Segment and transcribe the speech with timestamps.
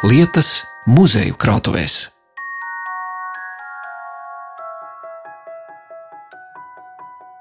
[0.00, 2.06] lietas muzeju krātuvēs.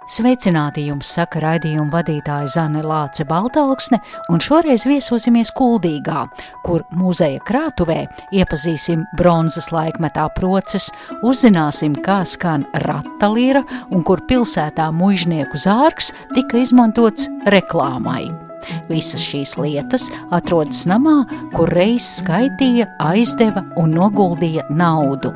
[0.09, 4.01] Sveicināti jums saka raidījuma vadītāja Zane Lāce Baltalksne,
[4.33, 6.25] un šoreiz viesosimies Kuldīgā,
[6.65, 8.01] kur muzeja krātuvē
[8.35, 10.89] iepazīsim bronzas laikmetā proces,
[11.23, 18.48] uzzināsim, kā skan ratalīra un kur pilsētā mužnieku zārks tika izmantots reklāmai.
[18.89, 21.21] Visas šīs lietas atrodas namā,
[21.55, 25.33] kur reiz skaitīja, aizdeva un noguldīja naudu.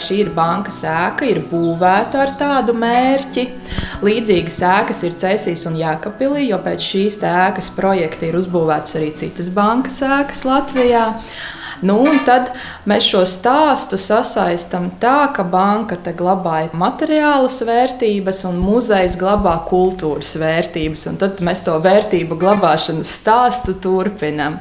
[0.00, 3.44] Šī ir banka sēka, ir būvēta ar tādu mērķi.
[4.06, 9.52] Līdzīgas sēkas ir Cēsīs un Jēkabīlī, jo pēc šīs ēkas projekta ir uzbūvētas arī citas
[9.52, 11.04] bankas sēkas Latvijā.
[11.86, 12.50] Nu, tad
[12.88, 21.06] mēs šo stāstu sasaistām tā, ka banka glabāja materiālas vērtības un muzejs glabā kultūras vērtības.
[21.20, 24.60] Tad mēs to vērtību glabāšanas stāstu turpinām.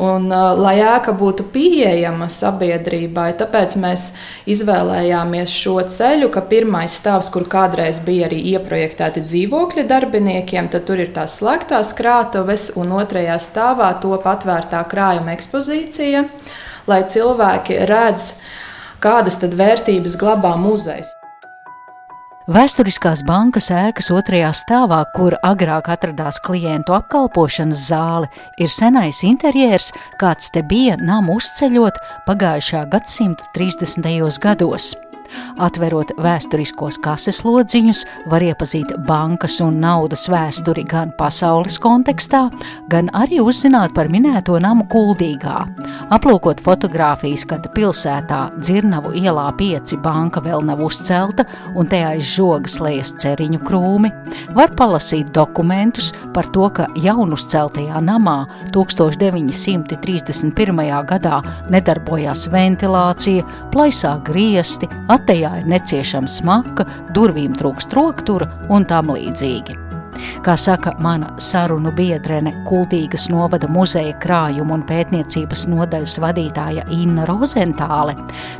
[0.00, 4.06] Un, uh, lai ēka būtu pieejama sabiedrībai, tāpēc mēs
[4.48, 11.04] izvēlējāmies šo ceļu, ka pirmais stāvs, kur kādreiz bija arī ieprojektēti dzīvokļi darbiniekiem, tad tur
[11.04, 16.24] ir tās slēgtās krātuves, un otrajā stāvā top atvērtā krājuma ekspozīcija,
[16.88, 18.32] lai cilvēki redz,
[19.02, 21.12] kādas tad vērtības glabā muzejs.
[22.50, 28.26] Vēsturiskās bankas ēkas otrajā stāvā, kur agrāk atradās klientu apkalpošanas zāle,
[28.58, 34.42] ir senais interjers, kāds te bija namu uzceļot pagājušā gadsimta 30.
[34.42, 34.90] gados.
[35.62, 42.42] Atverot vēsturiskos kases lodziņus, var iepazīt bankas un naudas vēsturi gan pasaules kontekstā,
[42.92, 45.58] gan arī uzzināt par minēto namu kuldīgā.
[46.14, 51.44] Aplūkot fotogrāfijas, kad pilsētā Dzirnavu ielā pieci banka vēl nav uzcelta
[51.76, 54.10] un te aiz žogas lejas ceriņu krūmi,
[54.56, 58.38] var palasīt dokumentus par to, ka jaunuzceltajā namā
[58.74, 61.06] 1931.
[61.08, 61.36] gadā
[61.72, 63.42] nedarbojās ventilācija,
[63.72, 64.86] plaisā griesti,
[65.22, 66.82] Matejā ir neciešama smaka,
[67.14, 69.76] durvīm trūkst roktura un tam līdzīgi.
[70.42, 78.16] Kā saka mana sarunu biedrene, Kultūras novada muzeja krājuma un pētniecības nodaļas vadītāja Inna Rozentāle,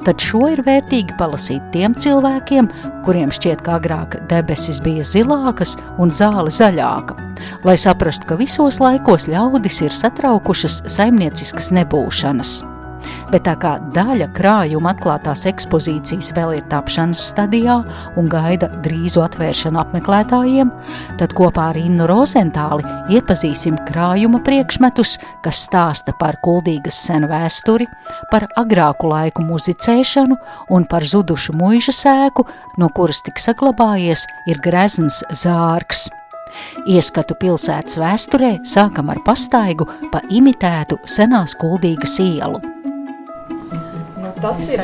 [0.07, 2.71] tad šo ir vērtīgi palasīt tiem cilvēkiem,
[3.03, 7.19] kuriem šķiet, ka agrāk debesis bija zilākas un zāle zaļāka,
[7.67, 12.61] lai saprastu, ka visos laikos ļaudis ir satraukušas saimnieciskas nebūšanas
[13.33, 17.79] bet tā kā daļa krājuma atklātās ekspozīcijas vēl ir tapšanas stadijā
[18.21, 20.71] un gaida drīzu atvēršanu apmeklētājiem,
[21.21, 22.87] tad kopā ar Innu Rozentāli
[23.17, 27.89] iepazīsim krājuma priekšmetus, kas stāsta par kuldīgas senu vēsturi,
[28.31, 30.39] par agrāku laiku muzicēšanu
[30.73, 32.47] un par zudušu muiža sēku,
[32.79, 36.09] no kuras tik saglabājies ir grezns zārks.
[36.89, 42.61] Ieskatu pilsētas vēsturē sākam ar pastaigu pa imitētu senās kuldīgas ielu.
[44.43, 44.81] Tas ir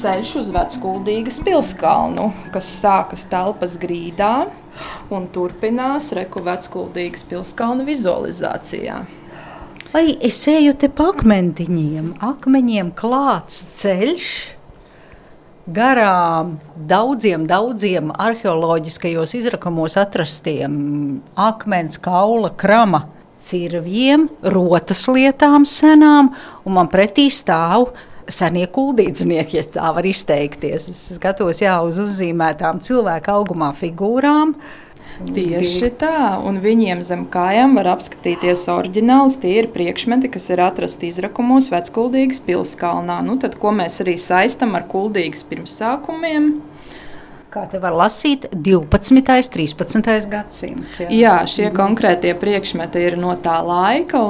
[0.00, 4.48] ceļš uz Veckuldīgas pilskalnu, kas sākas telpas grīdā
[5.14, 8.96] un turpinās Reku Veckuldīgas pilskalnu vizualizācijā.
[9.92, 14.28] Lai es eju te pa akmentiņiem, akmeņiem klāts ceļš,
[15.70, 20.72] garām daudziem, daudziem arheoloģiskajos izrakumos atrastiem
[21.38, 23.06] akmens, kaula, krama
[23.46, 26.34] cirviem, rotas lietām senām,
[26.66, 27.92] un man pretī stāv
[28.30, 30.88] senie kuldīdznieki, ja tā var izteikties.
[30.92, 34.56] Es skatos jā, uz uzzīmētām cilvēku augumā figūrām.
[35.22, 39.36] Tieši tā, un viņiem zem kājām var apskatīties oriģināls.
[39.42, 43.20] Tie ir priekšmeti, kas ir atrasti izrakumos Veckuldīgas pilskalnā.
[43.26, 46.54] Nu, tad, ko mēs arī saistam ar kuldīgas pirmsākumiem?
[47.52, 49.10] Kā te var lasīt, 12.
[49.12, 50.28] un 13.
[50.32, 50.94] gadsimts.
[51.02, 54.22] Jā, jā šie konkrētie priekšmeti ir no tā laika.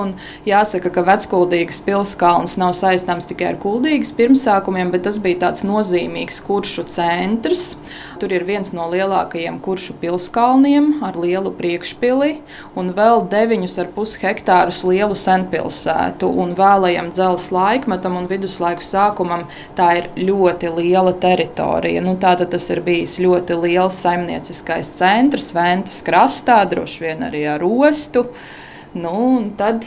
[0.42, 6.40] Jāsaka, ka Veckuldīgas pilskalns nav saistāms tikai ar kuldīgas pirmsākumiem, bet tas bija tāds nozīmīgs
[6.42, 7.76] kuršu centrs.
[8.18, 12.32] Tur ir viens no lielākajiem kuršu pilskalniem ar lielu priekšpili
[12.78, 16.26] un vēl 9,5 hektārus lielu senpilsētu.
[16.42, 19.46] Un vēlajam dzelzs laikmetam un viduslaiku sākumam
[19.78, 22.02] tā ir ļoti liela teritorija.
[22.02, 27.64] Nu, Tātad tas ir bijis ļoti liels saimnieciskais centrs Ventas krastā, droši vien arī ar
[27.66, 28.28] ostu.
[28.92, 29.84] Nu, tad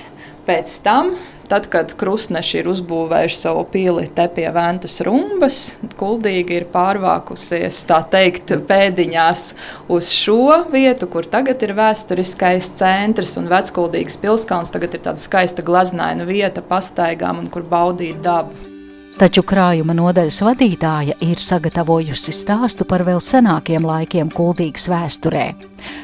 [0.85, 5.59] tam Tad, kad krustneši ir uzbūvējuši savu pili te pie Ventas rumbas,
[5.99, 9.45] kuldīgi ir pārvākusies teikt, pēdiņās
[9.93, 14.73] uz šo vietu, kur tagad ir vēsturiskais centrs un veckuldīgas pilskalns.
[14.73, 18.74] Tagad ir tāda skaista glaznaina vieta pastaigām un kur baudīt dabu.
[19.15, 25.45] Taču krājuma nodaļas vadītāja ir sagatavojusi stāstu par vēl senākiem laikiem Kuldīgas vēsturē.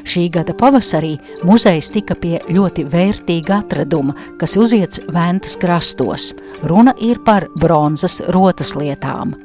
[0.07, 6.29] Šī gada pavasarī muzejs tika pie ļoti vērtīga atraduma, kas uziets Ventas krastos.
[6.63, 9.35] Runa ir par bronzas rotas lietām.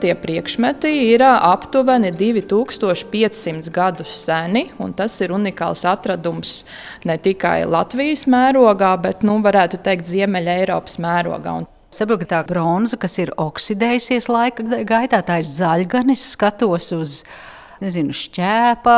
[0.00, 6.56] Tie priekšmeti ir aptuveni 2500 gadus seni, un tas ir unikāls atradums
[7.04, 11.56] ne tikai Latvijas mērogā, bet, nu, varētu teikt, Ziemeļa Eiropas mērogā.
[11.60, 17.20] Un Saprotu, ka tā bronza, kas ir oksidējusies laika gaitā, tā ir zaļganis, skatos uz
[17.82, 18.94] nezinu, šķēpa,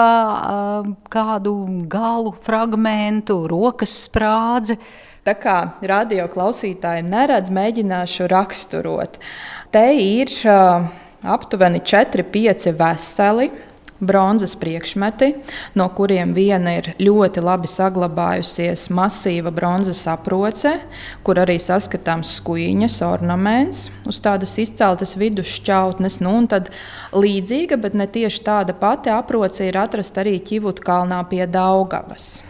[1.12, 1.52] kādu
[1.92, 4.78] galu fragmentu, rokas sprādzi.
[5.26, 9.18] Tā kā radio klausītāji neredz, mēģināšu raksturot.
[9.74, 10.86] Te ir uh,
[11.36, 13.50] aptuveni 4-5 veseli
[14.00, 15.32] bronzas priekšmeti,
[15.78, 20.76] no kuriem viena ir ļoti labi saglabājusies masīva bronzas aproce,
[21.26, 26.20] kur arī saskatāms skuiņas ornaments uz tādas izceltas vidusšķautnes.
[26.24, 26.36] Nu,
[27.16, 32.42] līdzīga, bet ne tieši tāda pati aproce ir atrasta arī Ķivutkalnā pie Daugavas.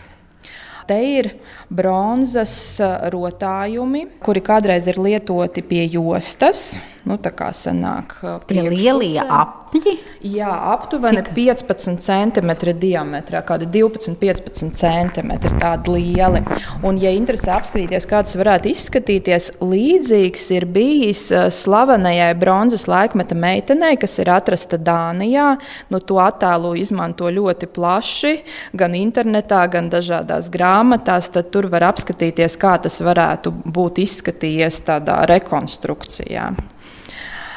[0.87, 1.33] Te ir
[1.67, 2.79] bronzas
[3.11, 6.77] rotājumi, kuri kādreiz ir lietoti pie jostas.
[7.07, 8.17] Nu, tā kā sanāk,
[8.51, 9.93] tie lielie apļi?
[10.27, 11.37] Jā, aptuveni Cik?
[11.37, 12.51] 15 cm
[12.83, 15.31] diametrā, kādi 12, 15 cm
[15.61, 16.43] tādi lieli.
[16.83, 21.23] Un, ja interesē apskatīties, kā tas varētu izskatīties, līdzīgs ir bijis
[21.61, 25.53] slavenajai bronzas laikmeta meitenei, kas ir atrasta Dānijā.
[25.95, 28.37] Nu, to attēlu izmanto ļoti plaši,
[28.75, 31.31] gan internetā, gan dažādās grāmatās.
[31.31, 36.51] Tad tur var apskatīties, kā tas varētu būt izskatījies tādā rekonstrukcijā.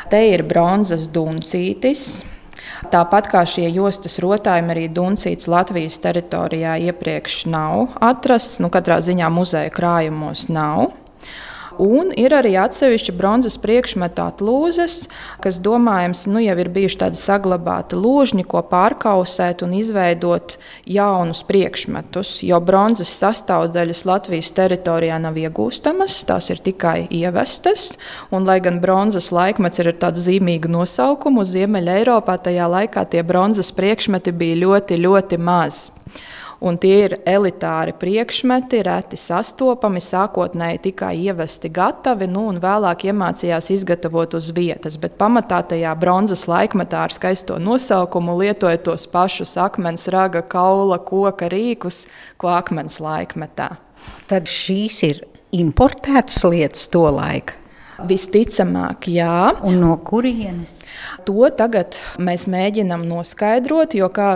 [0.10, 2.24] Te ir bronzas duncītis.
[2.90, 8.58] Tāpat kā šie jostas rotājumi, arī Duncīts Latvijas teritorijā iepriekš nav atrasts.
[8.64, 10.96] Nu, katrā ziņā muzeja krājumos nav.
[11.80, 15.06] Un ir arī atsevišķi bronzas priekšmetu atlūzes,
[15.40, 22.34] kas, domājams, nu, jau ir bijuši tādi saglabāti lūžņi, ko pārkausēt un izveidot jaunus priekšmetus.
[22.44, 27.94] Jo bronzas sastāvdaļas Latvijas teritorijā nav iegūstamas, tās ir tikai ievestas.
[28.36, 33.24] Un, lai gan bronzas laikmets ir ar tādu zīmīgu nosaukumu, Ziemeļā Eiropā tajā laikā tie
[33.24, 35.96] bronzas priekšmeti bija ļoti, ļoti mazi
[36.62, 43.72] un tie ir elitāri priekšmeti, reti sastopami, sākotnēji tikai ievesti gatavi, nu, un vēlāk iemācījās
[43.76, 45.00] izgatavot uz vietas.
[45.00, 51.50] Bet pamatā tajā bronzas laikmetā ar skaisto nosaukumu lietoja tos pašus akmens, raga, kaula, koka
[51.52, 52.06] rīkus,
[52.38, 53.72] ko akmens laikmetā.
[54.30, 55.24] Tad šīs ir
[55.56, 57.56] importētas lietas to laiku.
[58.08, 59.56] Visticamāk, jā.
[59.68, 60.80] Un no kurienes?
[61.28, 64.30] To tagad mēs mēģinām noskaidrot, jo, kā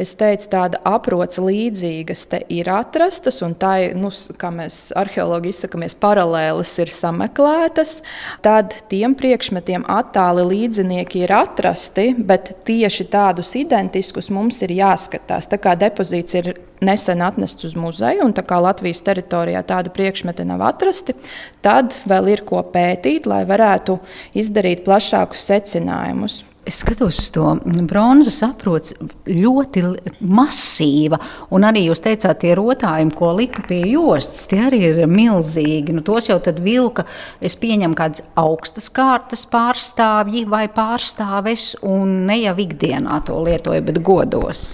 [0.00, 5.52] es teicu, tāda aproce līdzīgas te ir atrastas, un tā ir, nu, kā mēs arheologi
[5.54, 7.96] izsakamies, paralēlis ir sameklētas.
[8.44, 15.48] Tad tiem priekšmetiem attāli līdzinieki ir atrasti, bet tieši tādus identiskus mums ir jāskatās.
[15.50, 16.54] Tā kā depozīts ir
[16.86, 21.16] nesen atnests uz muzeju, un tā kā Latvijas teritorijā tāda priekšmeta nav atrasti,
[21.64, 23.98] tad vēl ir ko pētīt, lai varētu
[24.40, 26.42] izdarīt plašākus secinājumus.
[26.64, 27.50] Es skatos uz to
[27.84, 28.94] bronzas aproci
[29.28, 29.82] ļoti
[30.24, 31.18] masīva,
[31.52, 35.92] un arī jūs teicāt, tie rotājumi, ko lika pie jostas, tie arī ir milzīgi.
[35.92, 37.04] Nu, tos jau tad vilka,
[37.44, 44.00] es pieņemu, kādas augstas kārtas pārstāvji vai pārstāves, un ne jau ikdienā to lietoja, bet
[44.00, 44.70] godos.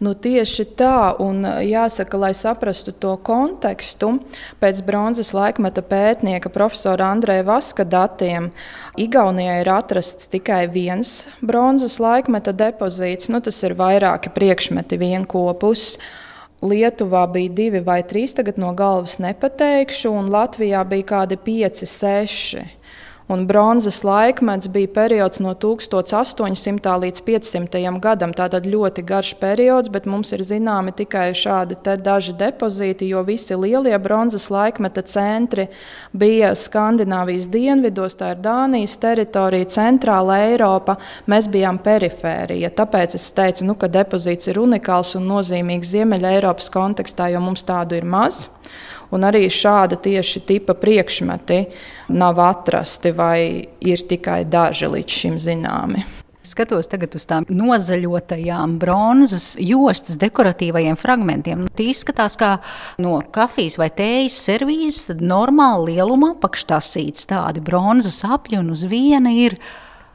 [0.00, 4.14] Nu, tieši tā, un jāsaka, lai saprastu to kontekstu,
[4.56, 8.48] pēc bronzas laikmeta pētnieka profesora Andreja Vaska datiem,
[8.96, 15.98] Igaunijā ir atrasts tikai viens bronzas laikmeta depozīts, nu, tas ir vairāki priekšmeti vienopus.
[16.64, 22.64] Lietuvā bija divi vai trīs, tagad no galvas nepateikšu, un Latvijā bija kādi pieci, seši.
[23.30, 28.32] Un bronzas laikmets bija periods no 1800 līdz 500 gadam.
[28.34, 33.94] Tātad ļoti garš periods, bet mums ir zināmi tikai šādi daži depozīti, jo visi lielie
[34.02, 35.68] bronzas laikmeta centri
[36.10, 40.98] bija Skandināvijas dienvidos, tā ir Dānijas teritorija, Centrāla Eiropa.
[41.30, 42.74] Mēs bijām perifērija.
[42.82, 47.62] Tāpēc es teicu, nu, ka depozīts ir unikāls un nozīmīgs Ziemeļa Eiropas kontekstā, jo mums
[47.62, 48.48] tādu ir maz.
[49.10, 51.64] Un arī šāda tieši tipa priekšmeti
[52.14, 53.40] nav atrasti vai
[53.80, 56.06] ir tikai daži līdz šim zināmi
[56.50, 61.66] skatos tagad uz tām nozaļotajām bronzas jostas dekoratīvajiem fragmentiem.
[61.76, 62.56] Tie izskatās kā
[63.02, 69.32] no kafijas vai tējas servīzes, tad normāli lielumā pakštasīts tādi bronzas apļi un uz viena
[69.34, 69.56] ir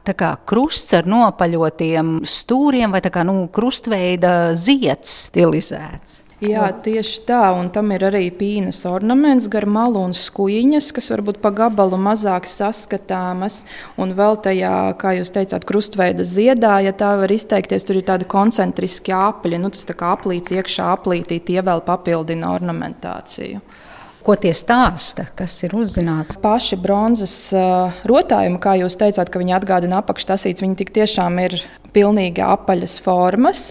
[0.06, 6.25] tā kā krusts ar nopaļotiem stūriem vai kā nu, krustveida ziets stilizēts.
[6.44, 11.38] Jā, tieši tā, un tam ir arī pīnas ornaments gar malu un skuiņas, kas varbūt
[11.40, 13.62] pa gabalu mazāk saskatāmas.
[13.96, 18.28] Un vēl tajā, kā jūs teicāt, krustveida ziedā, ja tā var izteikties, tur ir tādi
[18.28, 23.64] koncentriski apli, nu tas tā kā aplīts iekšā aplītī, tie vēl papildina ornamentāciju.
[24.26, 26.36] Ko tie stāsta, kas ir uzzināts?
[26.42, 31.60] Paši bronzas uh, rotājumi, kā jūs teicāt, ka viņi atgādina apakštasītes, viņi tik tiešām ir
[31.96, 33.70] pilnīgi apaļas formas,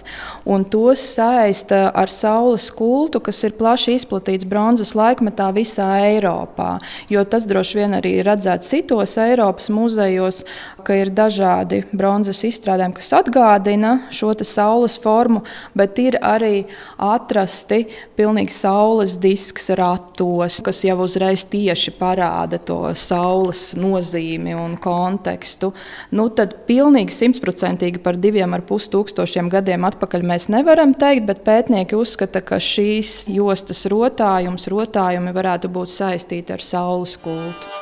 [0.49, 6.79] un tos saista ar saules kultu, kas ir plaši izplatīts bronzas laikmetā visā Eiropā.
[7.11, 10.41] Jo tas droši vien arī ir redzēts citos Eiropas muzejos,
[10.85, 15.43] ka ir dažādi bronzas izstrādājumi, kas atgādina šo saules formu,
[15.77, 16.65] bet ir arī
[17.01, 17.85] atrasti
[18.17, 25.71] pilnīgi saules disks ratos, kas jau uzreiz tieši parāda to saules nozīmi un kontekstu.
[26.15, 31.25] Nu, tad pilnīgi simtprocentīgi par par diviem ar pus tūkstošiem gadiem atpakaļ mēs nevaram teikt,
[31.27, 37.81] bet pētnieki uzskata, ka šīs jostas rotājums, rotājumi varētu būt saistīti ar saules kultu.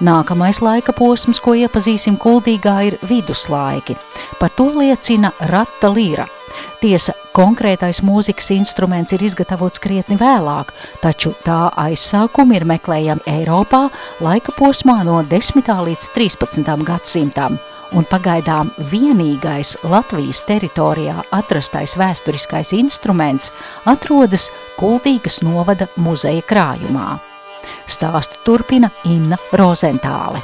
[0.00, 3.98] Nākamais laika posms, ko iepazīsim kuldīgā, ir viduslaiki.
[4.40, 6.24] Par to liecina rata līra.
[6.80, 10.72] Tiesa, konkrētais mūzikas instruments ir izgatavots krietni vēlāk,
[11.04, 13.90] taču tā aizsākumi ir meklējami Eiropā
[14.24, 15.68] laika posmā no 10.
[15.90, 16.72] līdz 13.
[16.88, 17.60] gadsimtam
[17.96, 23.50] un pagaidām vienīgais Latvijas teritorijā atrastais vēsturiskais instruments
[23.88, 27.18] atrodas Kultīgas novada muzeja krājumā.
[27.90, 30.42] Stāstu turpina Inna Rozentāle.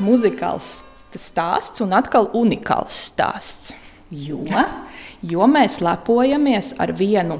[0.00, 0.80] Muzikāls
[1.18, 3.74] stāsts un atkal unikāls stāsts.
[4.10, 4.42] Jo,
[5.22, 7.36] jo mēs lepojamies ar vienu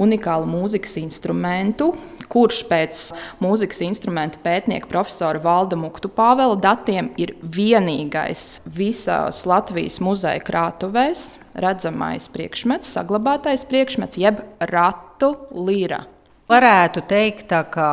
[0.00, 1.90] unikālu mūzikas instrumentu,
[2.32, 3.02] kurš pēc
[3.42, 12.28] mūzikas instrumentu pētnieka profesora Valda Muktu Pāvela datiem ir vienīgais visās Latvijas muzeja krātuvēs redzamais
[12.32, 14.42] priekšmets, saglabātais priekšmets, jeb
[14.72, 16.04] ratu lira.
[16.50, 17.90] Varētu teikt, ka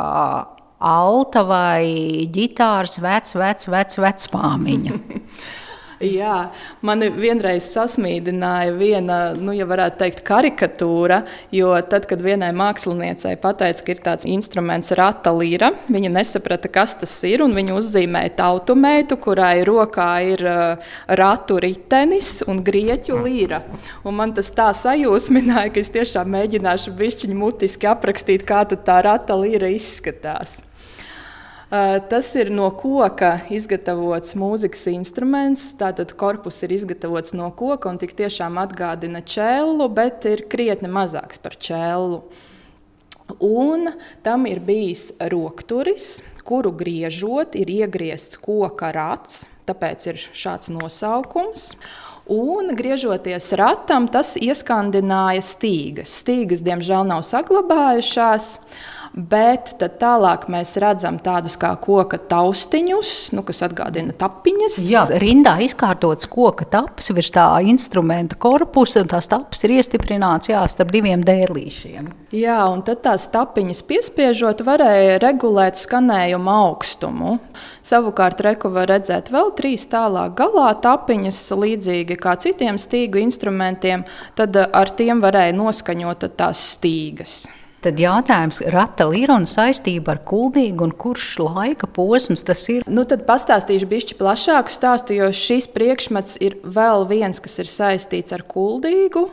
[0.83, 4.99] alta vai ģitāras vecs, vecs, vecs, vecmāmiņa.
[6.01, 6.49] Jā,
[6.81, 11.21] mani vienreiz sasmīdināja viena, nu, ja varētu teikt, karikatūra,
[11.53, 16.97] jo tad, kad vienai māksliniecei pateica, ka ir tāds instruments rata līra, viņa nesaprata, kas
[17.03, 23.63] tas ir, viņa uzzīmēja tautu meitu, kurai rokā ir uh, ratu ritenis un grieķu līra.
[24.03, 29.37] Un man tas tā sajūsmināja, ka es tiešām mēģināšu bišķiņu mutiski aprakstīt, kā tā rata
[29.37, 30.61] līra izskatās.
[32.09, 35.71] Tas ir no koka izgatavots mūzikas instruments.
[35.79, 41.41] Tātad korpus ir izgatavots no koka un tik tiešām atgādina čēlu, bet ir krietni mazāks
[41.41, 42.21] par čēlu.
[43.41, 43.89] Un
[44.21, 51.71] tam ir bijis rokturis, kuru griežot, ir iegriezts koka rats, tāpēc ir šāds nosaukums.
[52.29, 56.19] Un, griežoties ratam, tas ieskandināja stīgas.
[56.21, 58.59] Stīgas, diemžēl, nav saglabājušās.
[58.61, 64.79] Uh, bet tālāk mēs redzam tādus kā koka taustiņus, nu, kas atgādina tapiņas.
[64.89, 70.63] Jā, rindā izkārtots koka taps virs tā instrumenta korpusa, un tās taps ir iestiprināts jā,
[70.71, 72.09] starp diviem dēlīšiem.
[72.33, 77.37] Jā, un tad tās tapiņas piespiežot varēja regulēt skanējumu augstumu.
[77.85, 84.07] Savukārt, reku var redzēt vēl trīs tālāk galā tapiņas, līdzīgi kā citiem stīgu instrumentiem,
[84.39, 87.43] tad ar tiem varēja noskaņot tās stīgas.
[87.83, 92.85] Tad jautājums, rata līnija saistība ar kuldīgu un kurš laika posms tas ir?
[92.87, 98.31] Nu, tad pastāstīšu bišķi plašāku stāstu, jo šis priekšmets ir vēl viens, kas ir saistīts
[98.31, 99.25] ar kuldīgu,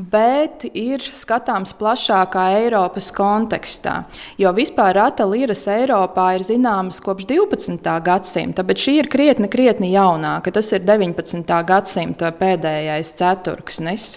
[0.00, 3.98] bet ir skatāms plašākā Eiropas kontekstā.
[4.40, 7.84] Jo vispār rata līnijas Eiropā ir zināmas kopš 12.
[8.08, 10.56] gadsimta, bet šī ir krietni, krietni jaunāka.
[10.56, 11.44] Tas ir 19.
[11.68, 14.14] gadsimta pēdējais ceturksnis.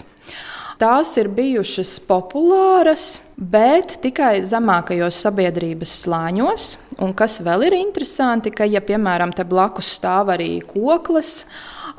[0.80, 6.66] Tās ir bijušas populāras, bet tikai zemākajos sabiedrības slāņos.
[7.02, 11.42] Un kas vēl ir interesanti, ka, ja piemēram te blakus stāv arī koklis,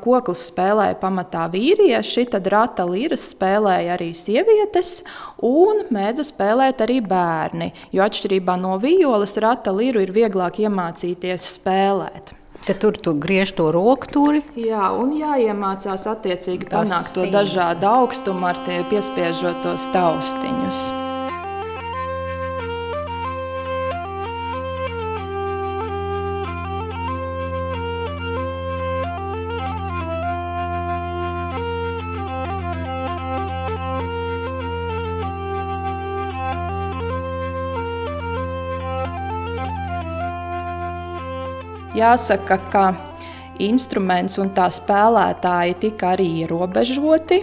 [0.04, 5.02] koklis spēlēja pamatā vīrieši, tad rata līras spēlēja arī sievietes
[5.44, 7.72] un mēdza spēlēt arī bērni.
[7.92, 12.34] Jo atšķirībā no violas, rata līru ir vieglāk iemācīties spēlēt.
[12.66, 14.40] Tad tur tu griež to roku turi.
[14.58, 21.05] Jā, un jāiemācās attiecīgi panākt to dažādu augstumu ar tie piespiežot tos taustiņus.
[41.96, 42.82] Jāsaka, ka
[43.64, 47.38] instruments un tā spēlētāji tika arī ierobežoti.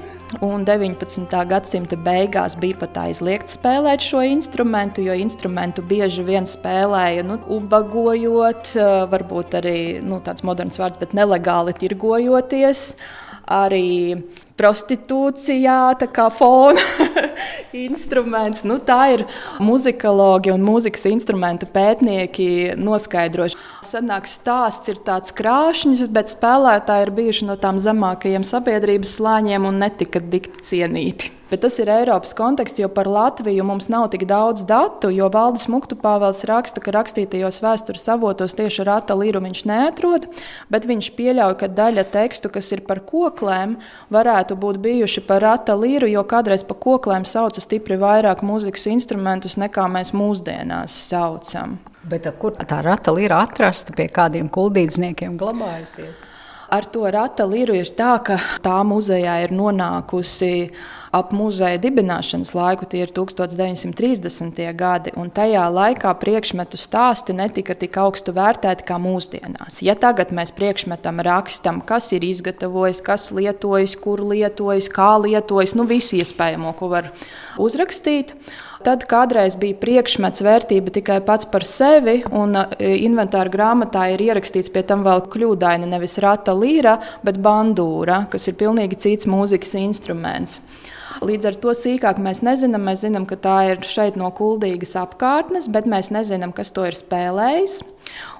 [0.45, 1.25] Un 19.
[1.49, 8.75] gadsimta beigās bija pat aizliegts spēlēt šo instrumentu, jo instrumentu bieži vien spēlēja nu, ubagojot,
[9.09, 12.91] varbūt arī nu, tāds moderns vārds, bet nelegāli tirgojoties.
[13.49, 14.21] Arī
[14.59, 16.81] prostitūcijā, tā kā fona
[17.85, 18.63] instruments.
[18.67, 19.25] Nu, tā ir
[19.63, 22.47] muzikologi un mūzikas instrumentu pētnieki
[22.79, 23.59] noskaidrojuši.
[23.93, 29.81] Senāks stāsts ir tāds krāšņs, bet spēlētāji ir bijuši no tām zemākajiem sabiedrības slāņiem un
[29.85, 31.33] netika dikti cienīti.
[31.53, 35.11] Bet tas ir Eiropas konteksts, jo par Latviju mums nav tik daudz datu.
[35.13, 40.25] Jo Valdis Muktupāvels raksta, ka rakstītajos vēstures avotos tieši rata līru viņš neatrod,
[40.73, 43.75] bet viņš pieļauj, ka daļa tekstu, kas ir par koklēm,
[44.09, 49.55] varētu būt bijuši par rata līru, jo kādreiz par koklēm sauca stipri vairāk mūzikas instrumentus
[49.55, 51.77] nekā mēs mūsdienās saucam.
[52.03, 56.19] Bet kur tā rata līra atrasta, pie kādiem kuldīdzniekiem glabājusies?
[56.73, 60.71] Ar to rata līru ir tā, ka tā muzejā ir nonākusi
[61.13, 64.61] ap muzeja dibināšanas laiku, tie ir 1930.
[64.77, 69.81] gadi, un tajā laikā priekšmetu stāsti netika tik augstu vērtēti kā mūsdienās.
[69.85, 75.85] Ja tagad mēs priekšmetam rakstam, kas ir izgatavojis, kas lietojis, kur lietojis, kā lietojis, nu
[75.89, 77.11] visu iespējamo, ko var
[77.61, 78.33] uzrakstīt.
[78.83, 82.65] Tad kādreiz bija priekšmets vērtība tikai pats par sevi, un e,
[83.05, 88.57] inventāra grāmatā ir ierakstīts pie tam vēl kļūdaini nevis rata līra, bet bandūra, kas ir
[88.59, 90.59] pilnīgi cits mūzikas instruments.
[91.21, 92.87] Līdz ar to sīkāk mēs nezinām.
[92.89, 96.97] Mēs zinām, ka tā ir šeit no kuldīgas apkārtnes, bet mēs nezinām, kas to ir
[96.97, 97.81] spēlējis.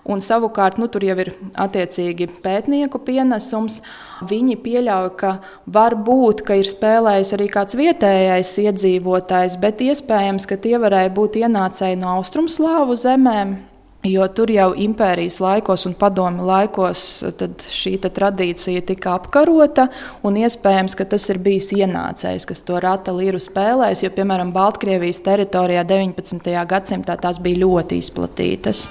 [0.10, 3.80] Un savukārt, nu, tur jau ir attiecīgi pētnieku pienesums.
[4.28, 5.36] Viņi pieļauj, ka
[5.78, 11.40] var būt, ka ir spēlējis arī kāds vietējais iedzīvotājs, bet iespējams, ka tie varēja būt
[11.44, 13.56] ienācēji no austrumslāvu zemēm,
[14.04, 17.04] Jo tur jau impērijas laikos un padomi laikos
[17.72, 19.86] šī tradīcija tika apkarota,
[20.28, 25.24] un iespējams, ka tas ir bijis ienācējs, kas to rata līru spēlēs, jo, piemēram, Baltkrievijas
[25.24, 26.52] teritorijā 19.
[26.68, 28.90] gadsimtā tās bija ļoti izplatītas.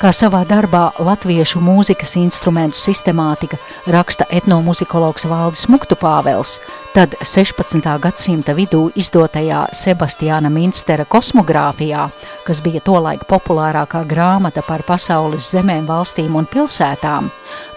[0.00, 3.58] Kā savā darbā Latviešu mūzikas instrumentu sistemātika
[3.92, 6.54] raksta etnomuzikologs Valdis Muktupāvels,
[6.94, 7.84] tad 16.
[8.00, 12.06] gadsimta vidū izdotajā Sebastiāna Minstera kosmogrāfijā,
[12.48, 17.28] kas bija tolaik populārākā grāmata par pasaules zemēm, valstīm un pilsētām,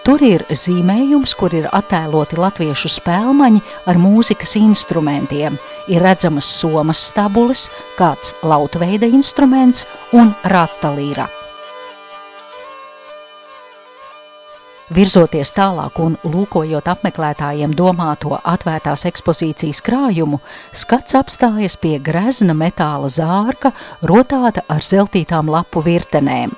[0.07, 5.59] tur ir zīmējums, kur ir attēloti latviešu spēlmaņi ar mūzikas instrumentiem,
[5.91, 7.67] ir redzamas somas stabules,
[7.99, 9.83] kāds lautveida instruments
[10.15, 11.27] un ratalīra.
[14.93, 20.37] Virzoties tālāk un lūkojot apmeklētājiem domāto atvērtās ekspozīcijas krājumu,
[20.69, 23.71] skats apstājas pie grezna metāla zārka,
[24.05, 26.53] rotāta ar zeltītām lapu virtenēm.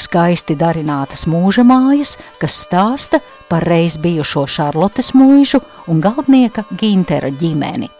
[0.00, 3.20] Skaisti darinātas mūža mājas, kas stāsta
[3.52, 7.90] par reiz bijušo Šarlotes mūžu un galdnieka Gintera ģimeni.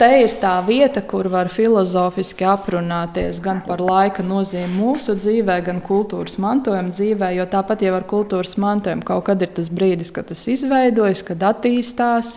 [0.00, 5.82] Te ir tā vieta, kur var filozofiski aprunāties gan par laika nozīmi mūsu dzīvē, gan
[5.84, 7.28] kultūras mantojuma dzīvē.
[7.36, 11.44] Jo tāpat jau ar kultūras mantojumu kaut kad ir tas brīdis, kad tas izveidojas, kad
[11.50, 12.30] attīstās.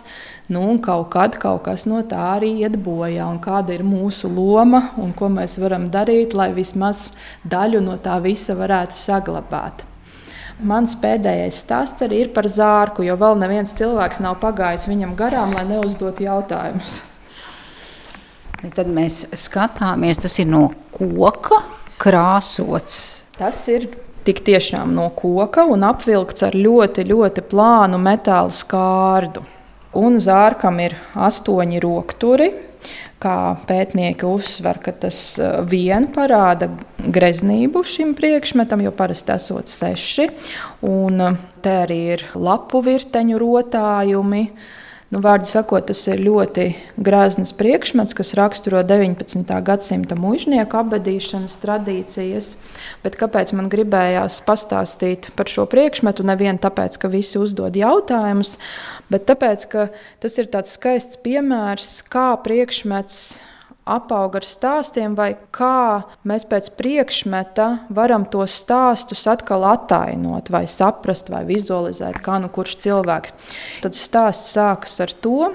[0.52, 3.30] Nu, un kaut kad kaut kas no tā arī iet bojā.
[3.32, 7.14] Un kāda ir mūsu loma un ko mēs varam darīt, lai vismaz
[7.48, 9.86] daļu no tā visa varētu saglabāt.
[10.60, 15.56] Mans pēdējais stāsts arī ir par zārku, jo vēl neviens cilvēks nav pagājis viņam garām,
[15.56, 17.00] lai neuzdotu jautājumus.
[18.72, 21.60] Tad mēs skatāmies, tas ir no koka
[22.00, 23.24] krāsots.
[23.36, 23.90] Tas ir
[24.24, 29.42] tik tiešām no koka un apvilkts ar ļoti, ļoti plānu metāla skārdu.
[29.94, 32.48] Un zārkam ir astoņi rokturi.
[33.22, 40.26] Kā pētnieki uzsver, ka tas uh, vien parāda greznību šim priekšmetam, jo parasti esot seši.
[40.84, 44.83] Un uh, te arī ir lapu virteņu rotājumi, uh,
[45.14, 46.64] Nu, vārdu sakot, tas ir ļoti
[47.06, 49.46] grāzns priekšmets, kas raksturo 19.
[49.62, 52.48] gadsimta mužnieku abadīšanas tradīcijas.
[53.04, 56.26] Bet kāpēc man gribējās pastāstīt par šo priekšmetu?
[56.26, 58.56] Nevien tāpēc, ka visi uzdod jautājumus,
[59.06, 59.86] bet tāpēc, ka
[60.24, 63.20] tas ir tāds skaists piemērs, kā priekšmets
[63.84, 71.30] apauga ar stāstiem, vai kā mēs pēc priekšmeta varam tos stāstus atkal attainot, vai saprast,
[71.32, 73.36] vai vizualizēt, kā nu kurš cilvēks.
[73.84, 75.52] Tad stāsts sākas ar to,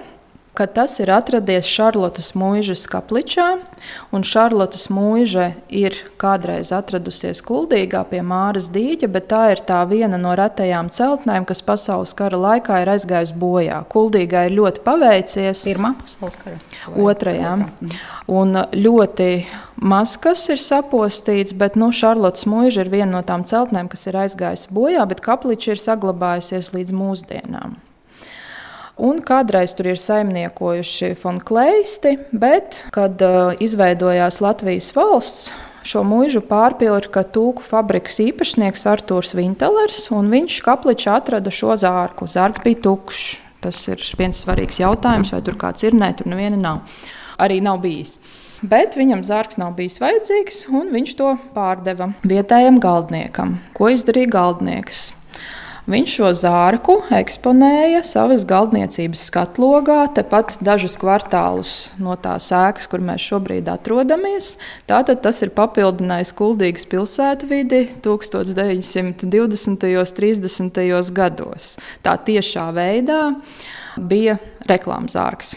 [0.58, 3.48] ka tas ir atradies Šarlotas mūžas kapličā,
[4.30, 10.34] Šarlotas mūža ir kādreiz atradusies Kuldīgā pie Māras dīķa, bet tā ir tā viena no
[10.38, 13.82] retajām celtnēm, kas pasaules kara laikā ir aizgājusi bojā.
[13.94, 15.64] Kuldīgā ir ļoti paveicies.
[15.70, 16.60] Pirmā pasaules kara.
[17.08, 17.56] Otrajā.
[18.30, 19.30] Un ļoti
[19.80, 24.20] maz kas ir sapostīts, bet nu, Šarlotas mūža ir viena no tām celtnēm, kas ir
[24.26, 27.80] aizgājusi bojā, bet kapliča ir saglabājusies līdz mūsdienām.
[29.00, 35.54] Un kādreiz tur ir saimniekojuši Fonklēsti, bet, kad uh, izveidojās Latvijas valsts,
[35.88, 42.28] šo mūžu pārpilka tūku fabrikas īpašnieks Artūrs Vintelers, un viņš kapličā atrada šo zārku.
[42.28, 43.38] Zārks bija tukšs.
[43.60, 45.96] Tas ir viens svarīgs jautājums, vai tur kāds ir.
[45.96, 47.02] Nē, tur neviena nav.
[47.40, 48.18] Arī nav bijis.
[48.60, 53.58] Bet viņam zārks nav bijis vajadzīgs, un viņš to pārdeva vietējam galdniekam.
[53.76, 55.10] Ko izdarīja galdnieks?
[55.90, 63.24] Viņš šo zārku eksponēja savas galdniecības skatlogā, tepat dažus kvartālus no tās ēkas, kur mēs
[63.26, 64.52] šobrīd atrodamies.
[64.90, 69.66] Tātad tas ir papildinājis Kuldīgas pilsētvidi 1920.
[69.66, 69.80] un
[70.20, 71.10] 30.
[71.18, 71.72] gados.
[72.06, 73.24] Tā tiešā veidā
[73.98, 74.38] bija
[74.70, 75.56] reklāmzārks.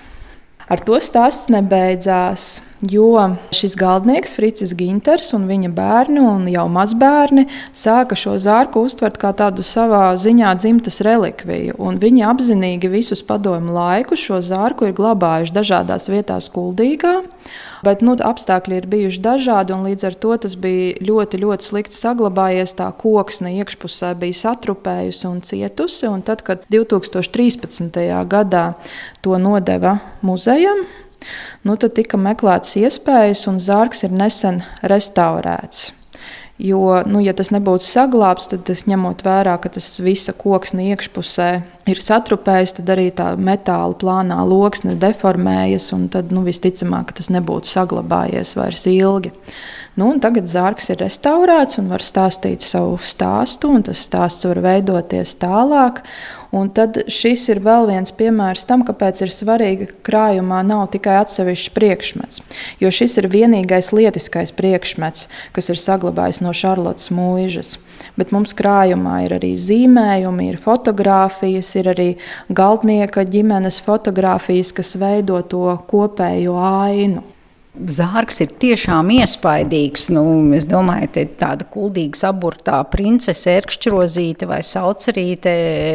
[0.70, 2.61] Ar to stāsts nebeidzās.
[2.90, 3.14] Jo
[3.55, 9.31] šis galdnieks, Fricis Ginters un viņa bērni un jau mazbērni sāka šo zārku uztvert kā
[9.38, 11.79] tādu savā ziņā dzimtas relikviju.
[12.03, 17.20] Viņi apzinīgi visus padomu laikus šo zārku ir glabājuši dažādās vietās, Kuldīgā.
[17.83, 21.99] Bet nu, apstākļi ir bijuši dažādi, un līdz ar to tas bija ļoti, ļoti slikti
[21.99, 22.77] saglabājies.
[22.79, 26.07] Tā koksne iekšpusē bija satrupējusi un cietusi.
[26.07, 27.99] Un tad, kad 2013.
[28.31, 28.66] gadā
[29.25, 30.85] to nodeva muzejam,
[31.66, 35.90] nu, tad tika meklētas iespējas, un zārks ir nesen restaurēts.
[36.62, 41.49] Jo, nu, ja tas nebūtu saglabāts, tad ņemot vērā, ka tas visa koksne iekšpusē
[41.90, 47.71] ir satrupējis, tad arī tā metāla plānā loksne deformējas, un tad nu, visticamāk tas nebūtu
[47.71, 49.33] saglabājies vairs ilgi.
[49.92, 55.35] Nu, tagad zārks ir restaurēts un var stāstīt savu stāstu, un tas stāsts var veidoties
[55.37, 56.01] tālāk.
[56.53, 61.18] Un tad šis ir vēl viens piemērs tam, kāpēc ir svarīgi, ka krājumā nav tikai
[61.21, 62.40] atsevišķs priekšmets.
[62.81, 67.77] Jo šis ir vienīgais lietiskais priekšmets, kas ir saglabājis no Šarlotas mūžas.
[68.18, 72.09] Bet mums krājumā ir arī zīmējumi, ir fotografijas, ir arī
[72.52, 77.24] galdnieka ģimenes fotografijas, kas veido to kopējo ainu.
[77.73, 80.11] Zārks ir tiešām iespaidīgs.
[80.13, 85.55] Nu, es domāju, ka tāda kuldīga saburtā princese, ērkšķrozīte vai saucerīte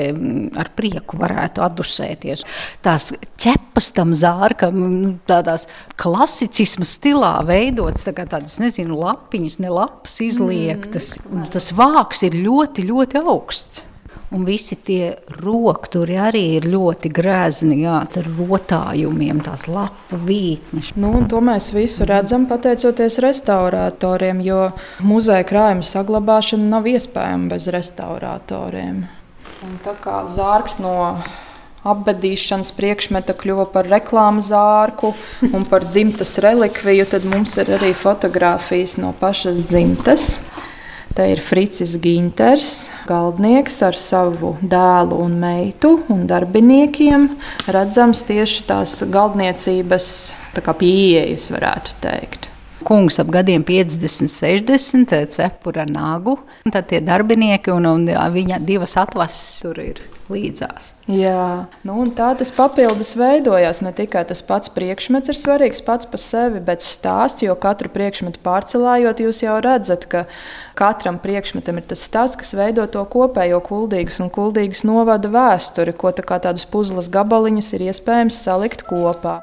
[0.10, 2.42] mm, ar prieku varētu atdusēties.
[2.82, 5.68] Tās ķepas tam zārkam, nu, tādās
[6.02, 11.14] klasicisma stilā veidotas, tā kā tādas, nezinu, lapiņas, ne lapas izliektas.
[11.30, 11.46] Mm.
[11.54, 13.86] Tas vāks ir ļoti, ļoti augsts.
[14.36, 20.92] Un visi tie rokturi arī ir ļoti grezni, jā, ar rotājumiem, tās lapu vītnes.
[21.00, 24.66] Nu, to mēs visu redzam pateicoties restauratoriem, jo
[25.00, 29.06] muzeja krājuma saglabāšana nav iespējama bez restauratoriem.
[29.64, 30.98] Un tā kā zārks no
[31.88, 35.14] apbedīšanas priekšmeta kļuva par reklāmas zārku
[35.48, 40.34] un par dzimtas relikviju, tad mums ir arī fotografijas no pašas dzimtas.
[41.16, 47.30] Te ir Fricis Ginters, galdnieks ar savu dēlu un meitu un darbiniekiem.
[47.72, 50.12] Redzams tieši tās galdniecības
[50.58, 52.52] tā pieejas, varētu teikt
[52.86, 56.38] kungs ap gadiem 50, 60, cepura nagu.
[56.70, 60.92] Tad tie darbinieki un, un viņa divas atvases tur ir līdzās.
[61.08, 63.80] Jā, nu, tā tas papildus veidojās.
[63.86, 68.42] Ne tikai tas pats priekšmets ir svarīgs pats par sevi, bet stāsts, jo katru priekšmetu
[68.44, 70.26] pārcelājot, jūs jau redzat, ka
[70.78, 76.12] katram priekšmetam ir tas stāsts, kas veido to kopējo kuldīgas un kuldīgas novada vēsturi, ko
[76.12, 79.40] tā kā tādus puzles gabaliņus ir iespējams salikt kopā.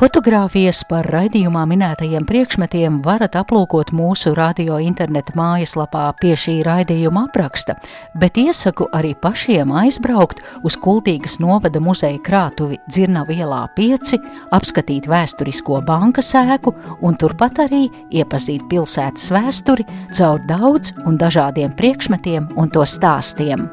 [0.00, 7.74] Fotogrāfijas par raidījumā minētajiem priekšmetiem varat aplūkot mūsu radio interneta mājaslapā pie šī raidījuma apraksta,
[8.16, 14.14] bet iesaku arī pašiem aizbraukt uz Kultīgas novada muzeja krātuvi Dzirnavu ielā 5,
[14.56, 16.72] apskatīt vēsturisko bankas ēku
[17.04, 19.84] un turpat arī iepazīt pilsētas vēsturi
[20.16, 23.68] caur daudz un dažādiem priekšmetiem un to stāstiem.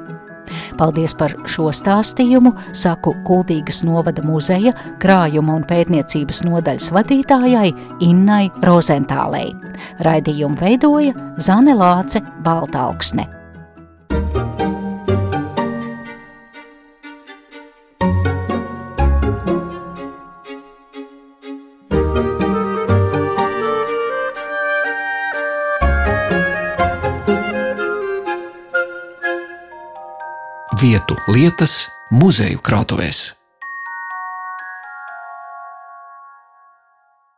[0.78, 7.72] Paldies par šo stāstījumu, saku Kultūras novada muzeja krājuma un pētniecības nodaļas vadītājai
[8.08, 9.52] Innai Rozentālei.
[10.06, 13.37] Raidījumu veidoja Zane Lāce Baltāksne.
[31.38, 31.74] Lietas
[32.10, 33.37] muzeju krātuvēs.